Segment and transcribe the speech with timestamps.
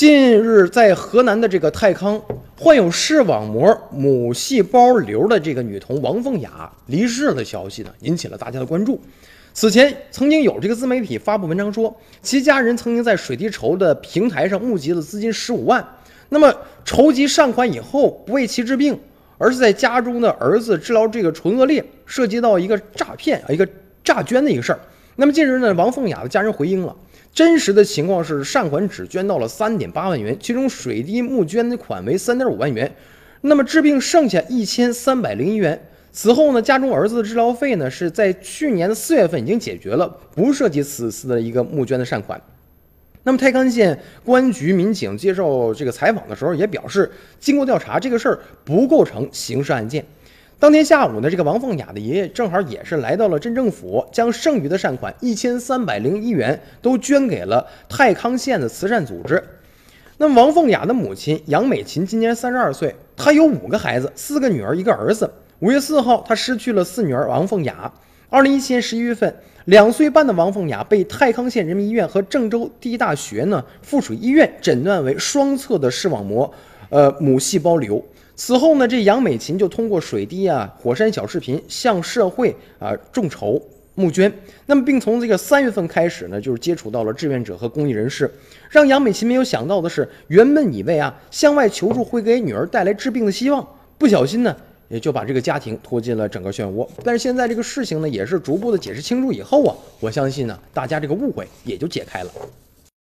[0.00, 2.18] 近日，在河南的这个太康，
[2.56, 8.98] 患有视网膜母细胞瘤的这个女童王凤雅离世的消息呢，引起了大家的关注。
[9.52, 15.86] 此前，曾经有这个自媒体发布文章说，其家人曾经在水滴筹的平台上募集了资金十五万，
[16.30, 16.50] 那么
[16.82, 18.98] 筹集善款以后，不为其治病，
[19.36, 23.68] 而是在家中的儿子治疗这个唇腭裂，涉及到一个诈骗啊，一个
[24.02, 24.80] 诈捐的一个事儿。
[25.16, 26.96] 那么近日呢，王凤雅的家人回应了。
[27.32, 32.92] 真实的情况是，善款只捐到了三点八万元，其中水滴募捐的款为三点五万元，
[33.42, 35.80] 那么治病剩下一千三百零一元。
[36.12, 42.40] 此后呢，家中儿子的治疗费呢是在去年的四月份已经解决了，不涉及此次的一个募捐的善款。
[43.22, 50.04] 那么太康县公安局民警接受这个采访的时候也表示，经过调查，这个事儿不构成刑事案件。
[50.60, 59.42] 当天下午呢，这个王凤雅的爷爷正好也是来到了镇政府，将剩余的善款一千三百零一元都捐给了太康县的慈善组织。
[60.18, 65.32] 那王凤雅的母亲杨美琴今年三十二岁，她有五个孩子，四个女儿一个儿子。
[65.60, 67.90] 五月四号，她失去了四女儿王凤雅。
[68.28, 69.34] 二零一七年十一月份，
[69.64, 76.52] 两岁半的王凤雅被太康县人民医院和郑州第一大学呢附属医院诊断为双侧的视网膜，
[76.90, 78.04] 呃母细胞瘤。
[78.36, 83.60] 此后呢，这杨美琴就通过水滴啊、火山小视频向社会啊众筹
[83.94, 84.32] 募捐。
[84.64, 88.30] 那么，并从这个三月份开始呢，就是接触到了志愿者和公益人士。
[88.70, 93.66] 让杨美琴没有想到的是，原本以为啊向外求助会给女儿带来治病的希望，
[93.98, 94.56] 不小心呢
[94.88, 96.88] 也就把这个家庭拖进了整个漩涡。
[97.04, 102.30] 但是现在这个事情呢，也是逐步的解释清楚以后啊，我相信呢，大家这个误会也就解开了。